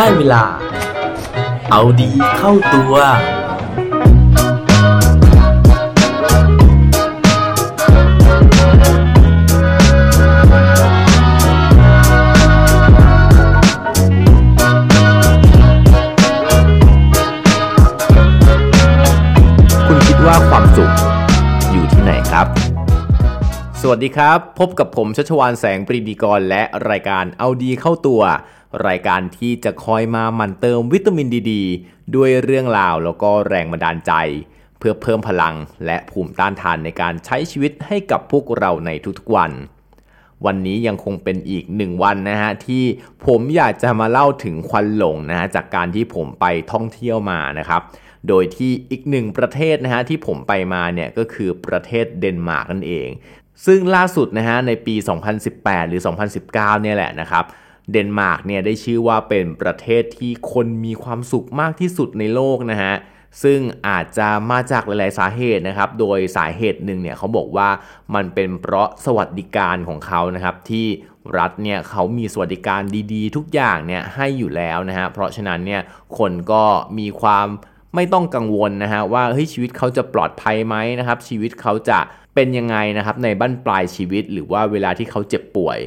[0.00, 0.44] ได้เวลา
[1.70, 2.92] เอาดีเข้าตัว
[19.86, 20.90] คุณคิดว่าความสุข
[21.70, 22.46] อยู่ที่ไหนครับ
[23.80, 28.22] สวัสดีครับ พบกับผมชัชวานแสงปรีดีกรและรายการเอาดีเข้าตัว
[28.86, 31.52] รายการที่จะคอยมาหมั่นเติมวิตามินดีด
[32.16, 34.12] ด้วยเรื่องราวแล้วก็แรงบันดาลใจ
[34.78, 35.54] เพื่อเพิ่มพลัง
[35.86, 39.52] และภูมิต้านทานในการใช้ชีวิตให้กับพวกเราในทุกๆวัน
[40.46, 42.84] วันนี้ยังคงเป็นอีกหนึ่งวันนะฮะที่
[43.26, 47.82] ผมอยากจะมาเล่าถึงควันหลงนะฮะจากการที่ผมไปท่องเที่ยวมานะครับ
[48.28, 53.08] โดยที่อีกหนึ่งประเทศนะฮะที่ผมไปมาเนี่ยก็คือประเทศเดนมาร์กนั่นเอง
[53.66, 54.94] ซึ่งล่าสุดนะฮะในปี
[55.42, 56.00] 2018 หรือ
[56.42, 57.44] 2019 เนี่ยแหละนะครับ
[57.92, 62.94] เดนมาร์กเนี่ยได้ชื่อว่าเป็นประเทศที่คนมีความสุขมากที่สุดในโลกนะฮะ
[63.42, 67.68] ซึ่งอาจจะมาจากหลาย ๆ สาเหตุนะครับ โดยสาเหตุหนึ่งเนี่ยเขาบอกว่า
[68.14, 70.86] มันเป็นเพราะสวัสดิการของเขานะครับที่
[71.38, 75.80] รัฐเนี่ยเขามีสวัสดิการดี ๆ ทุกอย่างเนี่ยให้อยู่แล้วนะฮะ เพราะฉะนั้นเนี่ย
[76.18, 76.64] คนก็
[76.98, 77.46] มีความ
[77.94, 81.98] ไม่ต้องกังวลนะฮะว่าเฮ้ยชีวิตเขาจะปลอดภัยไหมนะครับ ชีวิตเขาจะ
[82.34, 85.78] เป็นยังไงนะครับในบั้นปลายชีวิตหรือว่าเวลาที่เขาเจ็บป่วย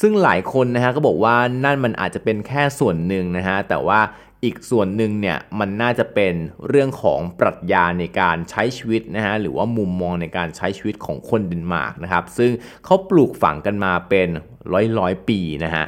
[0.00, 4.00] ซึ่งหลายคนนะฮะก็บอกว่านั่นมันอาจจะเป็นแค่ส่วนหนึ่งนะฮะแต่ว่า
[4.44, 6.34] อีกส่วนหนึ่งเนี่ยมันน่าจะเป็น
[6.68, 12.50] เรื่องของปรัชญาในการใช้ชีวิตนะฮะหรือว่ามุมมองในการใช้ชีวิตของคนเดนมาร์กนะครับซึ่ง
[12.84, 14.28] เขาปลูกฝังกันมาเป็น
[14.72, 15.84] ร้อยร้อยปีนะฮะ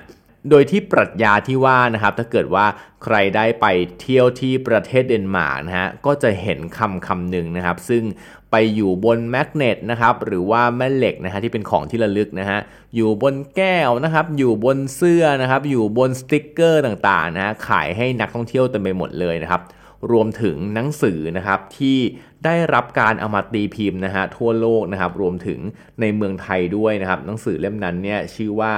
[0.51, 2.67] โดยที่ปรัชญาที่ว่านะครับถ้าเกิดว่า
[3.05, 3.67] ใครได้ไป
[4.01, 8.03] เที่ยวที่ประเทศเดนมาร์กนะฮะก็จะเห็นคำคำหนึ่งนะครับ ซึ่ง
[8.51, 12.59] ไปอยู่บนแมกเนตนะครับหรือว่าแม่เหล็กนะฮะที่เป็นของที่ระลึกนะฮะ
[12.95, 19.63] อยู่บนแก้วนะครับ อยู่บนเสื้อนะครับ อยู่บนสติกเกอร์ต่างๆนะฮะขายให้นักท่องเที่ยวเต็มไปหมดเลยนะครับ
[20.11, 21.99] รวมถึงหนังสือนะครับที่
[22.45, 25.59] ได้รับการเอามาตีพิมพ์นะฮะทั่วโลกนะครับรวมถึง
[26.01, 28.73] ในเมืองไทยด้วยนะครับหนังสือเล่มนั้นเนี่ยชื่อว่า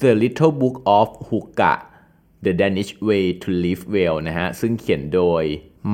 [0.00, 1.78] The Little Book of Hookah
[2.44, 5.42] The Danish Way to Live Well นะฮะ ซึ่งเขียนโดย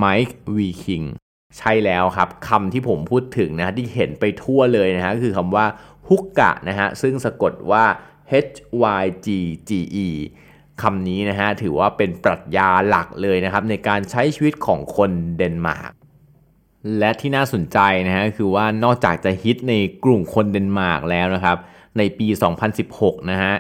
[0.03, 0.59] Mike V.
[0.84, 1.06] King
[1.59, 5.66] ใช่แล้วครับคำที่ผมพูดถึงนะที่เห็นไปทั่วเลยนะฮะ คือคำว่า
[6.09, 7.84] ฮุกกะนะฮะ ซึ่งสะกดว่า
[8.50, 8.56] H
[9.03, 9.28] Y G
[9.69, 9.70] G
[10.06, 10.09] E
[10.82, 15.92] คำนี้นะฮะ ถือว่าเป็นปรัชญาหลักเลยนะครับ ในการใช้ชีวิตของคนเดนมาร์ก
[16.98, 21.56] และที่น่าสนใจนะฮะ คือว่านอกจากจะฮิตในกลุ่มคนเดนมาร์กแล้วนะครับ
[21.98, 22.26] ในปี
[22.78, 23.54] 2016 นะฮะ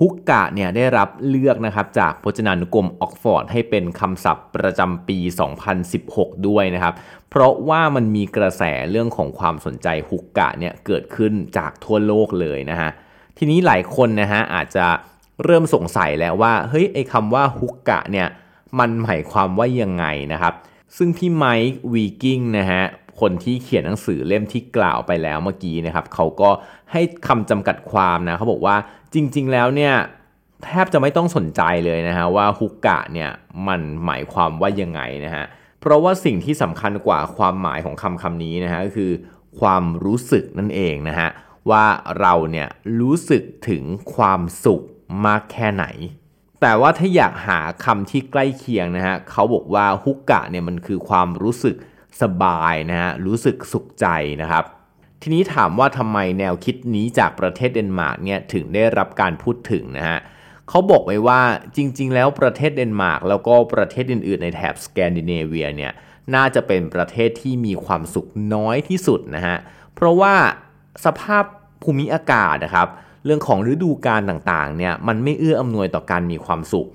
[0.00, 5.18] ฮุกกะเนี่ยได้รับเลือกนะครับจากพจนานุกรมออกฟอร์ดให้เป็นคำศัพท์ประจำปี
[5.82, 6.94] 2016 ด้วยนะครับ
[7.30, 12.90] เพราะว่ามันมีกระแสเรื่องของความสนใจฮุกกะเนี่ยเกิดขึ้นจากทั่วโลกเลยนะฮะ
[13.38, 14.86] ทีนี้หลายคนนะฮะอาจจะ
[15.44, 18.28] เริ่มสงสัยแล้วว่าเฮ้ยไอคำว่าฮุกกะเนี่ย
[18.78, 20.54] มันหมายความว่ายังไงนะครับ
[20.96, 22.82] ซึ่งพี่ไมค์วีกิ้งนะฮะ
[23.20, 26.50] คนที่เขียนหนังสือเล่มที่กล่าวไปแล้วเมื่อกี้นะครับเขาก็
[26.92, 28.76] ให้คำจำกัดความนะเขาบอกว่า
[29.14, 29.94] จริง ๆ แล้วเนี่ย
[30.64, 33.30] แทบจะไม่ต้องสนใจเลยนะฮะว่าฮุกกะเนี่ย
[33.68, 35.44] มันหมายความว่ายังไงนะฮะ
[35.80, 39.12] เพราะว่าสิ่งที่สำคัญกว่าความหมายของคำคำนี้นะฮะก็คือ
[39.60, 41.28] ความรู้สึกนั่นเองนะฮะ
[41.70, 41.84] ว่า
[42.20, 42.68] เราเนี่ย
[43.00, 43.82] รู้สึกถึง
[44.14, 44.82] ความสุข
[45.26, 45.86] มากแค่ไหน
[46.62, 51.76] แต่ว่าถ้าอยากหาคำที่ใกล้เคียงนะฮะเขาบอกว่าฮุกกะเนี่ยมันคือความรู้สึก
[52.20, 54.06] สบายนะฮะรู้สึกสุขใจ
[54.42, 54.64] นะครับ
[55.22, 60.18] ทีนี้ถามว่าทำไมแนวคิดนี้จากประเทศเดนมาร์กเนี่ยถึงได้รับการพูดถึงนะฮะ
[60.68, 61.40] เขาบอกไว้ว่า
[61.76, 65.92] จริง ๆ แล้วประเทศเดนมาร์กแล้วก็ประเทศอื่น ๆ ในแถบสแกนดิเนเวียเนี่ย
[66.34, 69.56] น่าจะเป็นประเทศที่มีความสุขน้อยที่สุดนะฮะ
[69.94, 70.34] เพราะว่า
[71.04, 71.44] สภาพ
[71.82, 72.88] ภูมิอากาศนะครับ
[73.24, 76.88] เรื่องของฤดูกาลต่างๆเนี่ยมันไม่เอื้ออำนวยต่อการมีความสุข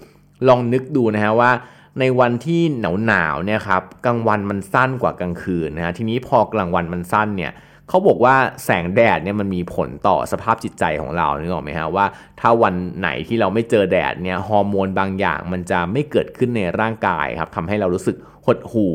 [0.48, 1.52] ลองนึกดูนะฮะว่า
[2.00, 7.52] ในวันที่หนาวหนาวเนี่ยครับกลางวันมันสั้นกว่ากลางคืนนะฮะทีนี้พอกลางวันมันสั้นเนี่ย
[7.90, 8.36] เขาบอกว่า
[8.66, 12.06] แสงแดดเนี่ยมันมีผลต่อสภาพจิตใจของเรานึกออกไหมฮะว่า
[12.40, 18.16] ถ้าวันไหนที่เราไม่เจอแดดเนี่ยฮอร์โมนบางอย่างมันจะไม่เกิดขึ้นในร่างกายครับทำให้เรารู้สึก
[18.46, 18.94] หดหู่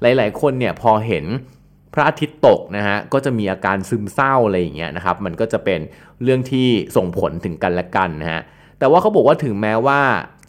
[0.00, 1.24] หลาย ๆ คนเนี่ยพอเห็น
[1.94, 5.80] พระอาทิตย์ตกนะฮะก็จะมีอาการซึมเศร้าอะไรอย่างเงี้ยนะครับมันก็จะเป็น
[6.22, 8.42] เรื่องที่ส่งผลถึงกันและกันนะฮะ
[8.82, 10.00] แต่ว่าเขาบอกว่าถึงแม้ว่า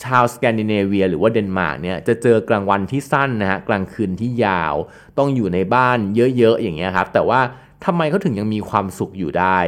[0.04, 4.76] ชาวสแกนดิเนเวียหรือว่าเดนมาร์กเนี่ยจะเจอกลางวันที่สั้นนะฮะกลางคืนที่ยาว
[5.18, 7.40] ต้องอยู่ในบ้านเยอะๆอย่างเงี้ยครับแต่ว่า
[7.86, 9.60] ทำไมเขาถึงยังมีความสุขอยู่ได้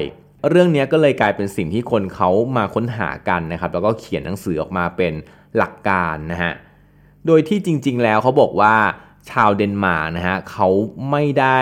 [0.49, 5.13] เรื่องนี้ก็เลยกลายเป็นสิ่งที่คนเขามาค้นหากันนะครับแล้วก็เขียนหนังสือออกมาเป็น
[5.57, 6.53] หลักการนะฮะ
[7.27, 8.75] โดยที่จริงๆแล้วเขาบอกว่า
[9.31, 10.67] ชาวเดนมาร์กนะฮะเขา
[11.11, 11.59] ไม่ได้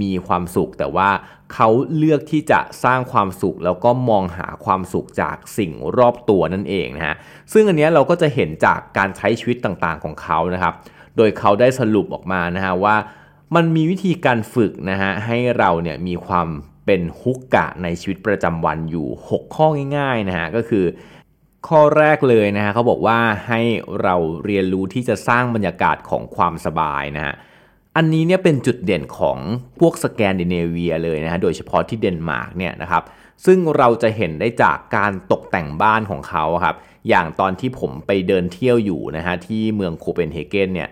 [0.00, 1.10] มีความสุข แต่ว่า
[1.54, 7.14] เขาเลือกที่จะสร้างความสุข แล้วก็มองหาความสุขจากสิ่งรอบตัวนั่นเองนะฮะ
[7.52, 10.74] ซึ่งอันนี้เราก็จะเห็นจากการใช้ชีวิตต่างๆของเขานะครับ
[11.16, 12.96] โดยเขาได้สรุปออกมานะฮะว่า
[13.54, 16.48] มันมีวิธีการฝึกนะฮะให้เราเนี่ยมีความ
[16.86, 20.84] เป็น hygge ในชีวิตประจำวันอยู่ 6 ข้อง่ายๆนะฮะก็คือ
[21.68, 23.18] ข้อแรกเลยนะฮะเขาบอกว่า
[23.48, 23.60] ให้
[24.02, 24.14] เรา
[24.44, 27.34] เรียนรู้ที่จะสร้างบรรยากาศของความสบายนะฮะ
[27.96, 29.38] อันนี้เนี่ยเป็นจุดเด่นของ
[29.80, 33.02] พวกสแกนดิเนเวียเลยนะฮะโดยเฉพาะที่เดนมาร์กเนี่ยนะครับ
[33.44, 36.76] ซึ่งเราจะเห็นได้จากการตกแต่งบ้านของเขาครับ
[37.08, 40.88] อย่างตอนที่ผมไปเดินเที่ยวอยู่นะฮะที่เมืองโคเปนเฮเกนเนี่ย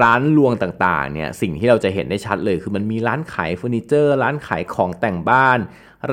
[0.00, 5.58] ร้านลวงต่างๆเนี่ยสิ่งที่เราจะเห็นได้ชัดเลย คือมันมีร้านขายเฟอร์นิเจอร์ ร้านขายของแต่งบ้าน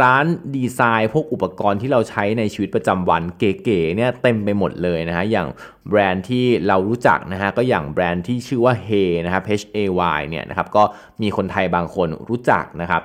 [0.02, 0.26] ร้าน
[0.56, 5.48] ดีไซน์ พวกอุปกรณ์ที่เราใช้ในชีวิตประจำวันเก๋ๆเนี่ยเต็มไปหมดเลยนะฮะอย่าง
[5.90, 9.78] แบรนด์ที่เรารู้จักนะฮะก็อย่างแบรนด์ที่ชื่อว่า Hey นะครับ H A
[10.18, 10.84] Y เนี่ยนะครับก็
[11.22, 13.02] มีคนไทยบางคนรู้จักนะครับ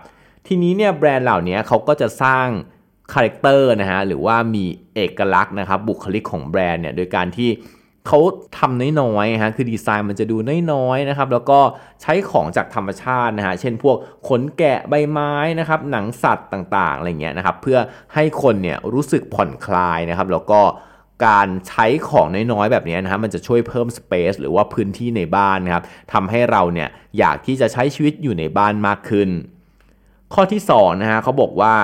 [0.46, 2.46] ทีนี้เนี่ยแบรนด์เหล่านี้เขาก็จะสร้าง
[3.12, 4.64] character นะฮะหรือว่ามี
[4.94, 7.50] เอกลักษณ์นะครับบุคลิกของแบรนด์เนี่ยโดยการที่
[8.06, 8.18] เขา
[8.58, 10.36] ทำน้อยๆฮะคือดีไซน์มันจะดู
[10.72, 11.58] น้อยๆนะครับแล้วก็
[12.02, 13.96] ใช้ของจากธรรมชาตินะฮะเช่นพวก
[14.28, 17.78] ขนแกะใบไม้นะครับหนังสัตว์ต่างๆอะไรเงี้ยนะครับเพื่อ
[18.14, 20.60] ให้คนเนี่ยรู้สึกผ่อนคลายนะครับแล้วก็
[21.26, 26.88] การใช้ของน้อยๆแบบนี้นะฮะมันจะช่วยเพิ่ม space หรือว่าพื้นที่ในบ้านนะครับทำให้เราเนี่ย
[27.18, 29.28] อยากที่จะใช้ชีวิตอยู่ในบ้านมากขึ้น
[30.34, 31.74] ข้อที่2นะฮะเขาบอกว่า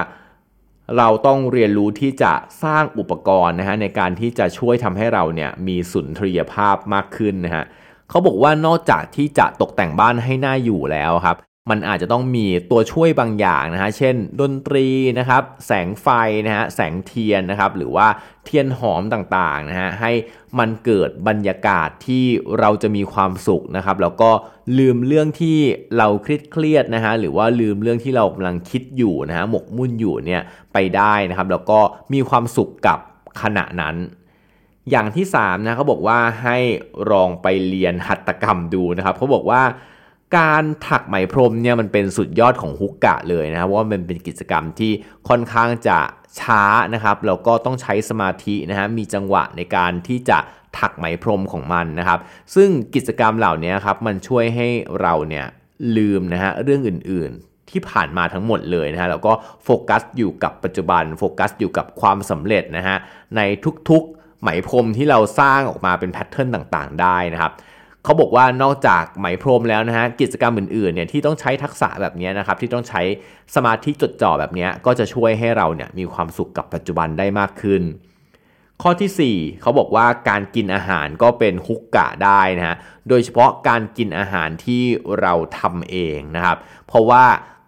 [0.99, 2.33] เราต้องเรียนรู้ที่จะ
[2.63, 7.65] สร้างอุปกรณ์นะฮะในการที่จะช่วยทำให้เราเนี่ยมีสุนทรียภาพมากขึ้นนะฮะ
[8.09, 11.37] เขาบอกว่านอกจากที่จะตกแต่งบ้านให้หน่าอยู่แล้วครับ
[11.71, 14.87] มันอาจจะต้องมีตัวช่วยบางอย่างนะฮะ เช่น ดนตรี
[15.19, 16.09] นะครับ แสงไฟ
[16.47, 18.07] นะฮะ แสงเทียนนะครับ หรือว่า
[18.45, 20.13] เทียนหอมต่างๆนะฮะ ให้
[20.59, 22.25] มันเกิดบรรยากาศที่
[22.59, 24.31] เราจะมีความสุขนะครับ แล้วก็
[24.79, 25.59] ลืมเรื่องที่
[25.99, 30.43] เราเครียดเครียดนะฮะ หรือว่าลืมเรื่องที่เรากำลังคิดอยู่นะฮะ หมกมุ่นอยู่เนี่ย
[30.73, 31.79] ไปได้นะครับ แล้วก็
[32.13, 32.99] มีความสุขกับ
[33.43, 33.97] ขณะนั้น
[34.91, 36.59] อย่างที่3นะเขาบอกว่าให้
[37.11, 39.63] ลองไปเรียนหัตถกรรมดูนะครับเขาบอกว่า
[40.37, 44.93] การถักไหมพรมเนี่ยมันเป็นสุดยอดของฮุกกะเลยนะครับว่ามันเป็นกิจกรรมที่
[45.29, 45.99] ค่อนข้างจะ
[46.41, 46.65] ช้า
[46.95, 50.39] นะครับแล้วก็ต้องใช้สมาธินะฮะมีจังหวะในการที่จะ
[50.79, 52.19] ถักไหมพรมของมันนะครับ
[52.55, 54.69] ซึ่งกิจกรรมเหล่านี้ครับมันช่วยให้
[55.01, 55.47] เราเนี่ย
[55.97, 59.33] ลืมนะฮะเรื่องอื่นๆ ที่ผ่านมาทั้งหมดเลยนะฮะแล้วก็
[59.65, 62.97] โฟกัสอยู่กับปัจจุบันโฟกัสอยู่กับความสำเร็จนะฮะ
[63.37, 63.41] ใน
[63.91, 67.53] ทุกๆไหมพรมที่เราสร้างออกมาเป็นแพทเทิร์นต่างๆ ได้นะครับ
[68.05, 73.03] เขาบอกว่านอกจากไหมพรมแล้วนะฮะกิจกรรมอื่นๆเนี่ยที่ต้องใช้ทักษะแบบนี้นะครับที่ต้องใช้
[73.55, 77.83] สมาธิจดจ่อแบบนี้ก็จะช่วยให้เราเนี่ยมีความสุขกับปัจจุบันได้มากขึ้น
[78.83, 82.77] ข้อที่ 4 เขาบอกว่าการกินอาหารก็เป็นฮุกกะได้นะฮะ
[83.09, 84.83] โดยเฉพาะการกินอาหารที่
[85.21, 86.57] เราทำเองนะครับ
[86.87, 87.25] เพราะว่า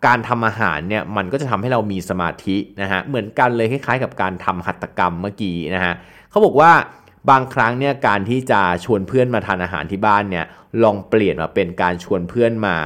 [0.07, 5.93] การทำอาหารเนี่ยมันก็จะทำให้เรามีสมาธินะฮะเหมือนกันเลยคล้ายๆ กับการทำหัตถกรรมเมื่อกี้นะฮะ
[6.31, 6.73] เขาบอกว่า
[7.31, 10.45] บางครั้งเนี่ยการที่จะชวนเพื่อนมาทานอาหารที่บ้านเนี่ย
[10.83, 12.77] ลองเปลี่ยนมาเป็นการชวนเพื่อนมา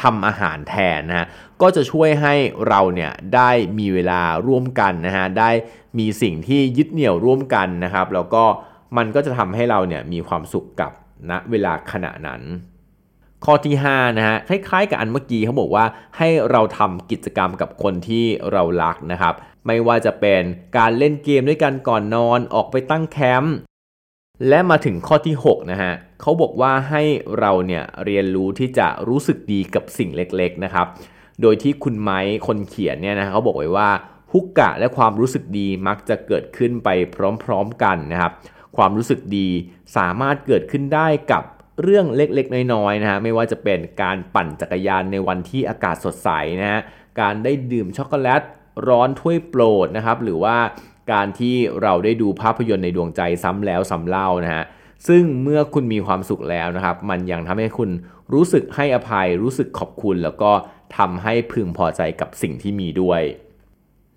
[0.00, 1.26] ทำอาหารแทนนะฮะ
[1.62, 2.34] ก็จะช่วยให้
[2.68, 5.50] เราเนี่ยได้มีเวลาร่วมกันนะฮะได้
[5.98, 8.44] มีสิ่งที่ยึดเหนี่ยวร่วมกันนะครับ แล้วก็
[8.96, 10.92] มันก็จะทำให้เราเนี่ยมีความสุขกับ
[11.30, 12.42] ณนะเวลาขณะนั้น
[13.44, 15.84] ข้อที่5นะฮะคล้ายๆกับอันเมื่อกี้เขาบอกว่า
[16.18, 19.34] ให้เราทำกิจกรรมกับคนที่เรารักนะครับ
[19.66, 20.42] ไม่ว่าจะเป็น
[20.78, 23.54] การเล่นเกมด้วยกันก่อนนอนออกไปตั้งแคมป์
[24.48, 27.02] และมาถึงข้อที่ 6 นะฮะเขาบอกว่าให้
[27.38, 30.86] เราเนี่ยเรียนรู้ที่จะรู้สึกดีกับสิ่งเล็กๆนะครับ
[31.42, 33.90] โดยที่คุณไม้คนเขียนเนี่ยนะเขาบอกไว้ว่า
[34.32, 36.88] ฮุกกะและความรู้สึกดีมักจะเกิดขึ้นไป
[37.44, 38.32] พร้อมๆกันนะครับ
[38.76, 39.48] ความรู้สึกดี
[39.96, 41.42] สามารถเกิดขึ้นได้กับ
[41.82, 46.28] เรื่องเล็กๆ น้อยๆนะฮะไม่ว่าจะเป็นการปั่นจักรยานในวันที่อากาศสดใส
[46.62, 46.80] นะฮะ
[47.20, 48.42] การได้ดื่มช็อกโกแลต
[48.88, 50.56] ร้อนถ้วยโปรดนะครับหรือว่า
[51.12, 54.64] การที่เราได้ดูภาพยนตร์ในดวงใจซ้ำแล้วซ้ำเล่านะฮะ
[55.08, 57.90] ซึ่งเมื่อคุณมีความสุขแล้วนะครับ มันยังทำให้คุณ
[58.32, 60.50] รู้สึกให้อภัย รู้สึกขอบคุณ แล้วก็
[60.96, 63.22] ทำให้พึงพอใจกับสิ่งที่มีด้วย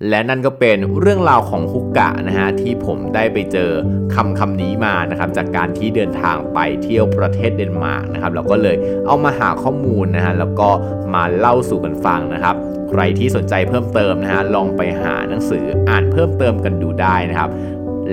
[0.10, 3.72] และนั่นก็เป็นเรื่องราวของฮุกกะนะฮะที่ผมได้ไปเจอ
[4.16, 10.70] คำคำนี้มานะครับจากการที่เดินทางไปเที่ยวประเทศเดนมาร์กนะครับเราก็เลยเอามาหาข้อมูลนะฮะแล้วก็
[11.14, 12.56] มาเล่าสู่กันฟังนะครับ
[12.90, 17.50] ใครที่สนใจเพิ่มเติมนะฮะลองไปหาหนังสืออ่านเพิ่มเติมกันดูได้นะครับ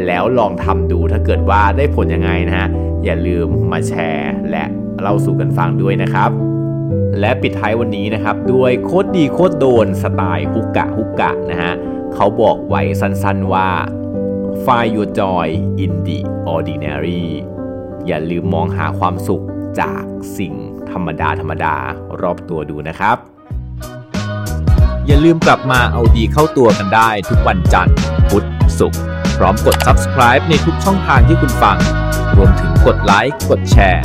[0.06, 2.68] แล้วลองทำดูถ้าเกิดว่าได้ผลยังไงนะฮะ
[3.04, 4.64] อย่าลืมมาแชร์และ
[5.00, 6.30] เล่าสู่กันฟังด้วยนะครับ
[7.20, 11.72] และปิดท้ายวันนี้นะครับ ด้วยโคตรดีโคตรโดนสไตล์ฮุกกะฮุกกะนะฮะ
[12.14, 13.68] เขาบอกไว้สั้นๆว่า
[14.64, 15.46] find your joy
[15.84, 16.18] in the
[16.54, 17.24] ordinary
[18.06, 19.44] อย่าลืมมองหาความสุข
[19.80, 20.02] จาก
[20.38, 20.54] สิ่ง
[20.90, 21.76] ธรรมดาธรรมดา
[22.20, 23.16] รอบตัวดูนะครับ
[25.06, 27.96] อย่าลืมกลับมาเอาดีเข้าตัวกันได้ทุกวันจันทร์
[28.28, 28.46] พุธ
[28.78, 29.00] ศุกร์
[29.38, 31.78] พร้อมกด subscribe ในทุกช่องทางที่คุณฟัง
[32.36, 34.04] รวมถึงกดไลค์กดแชร์